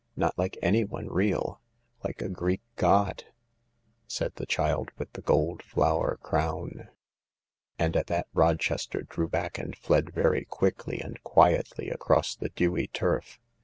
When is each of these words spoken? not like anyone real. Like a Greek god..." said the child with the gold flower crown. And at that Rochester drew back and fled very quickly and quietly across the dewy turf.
not 0.15 0.35
like 0.35 0.57
anyone 0.63 1.05
real. 1.05 1.61
Like 2.03 2.23
a 2.23 2.27
Greek 2.29 2.63
god..." 2.75 3.25
said 4.17 4.33
the 4.33 4.47
child 4.47 4.89
with 4.97 5.13
the 5.13 5.21
gold 5.21 5.61
flower 5.61 6.17
crown. 6.23 6.89
And 7.77 7.95
at 7.95 8.07
that 8.07 8.25
Rochester 8.33 9.03
drew 9.03 9.27
back 9.29 9.59
and 9.59 9.77
fled 9.77 10.11
very 10.11 10.45
quickly 10.45 10.99
and 10.99 11.21
quietly 11.23 11.91
across 11.91 12.33
the 12.35 12.49
dewy 12.49 12.87
turf. 12.87 13.39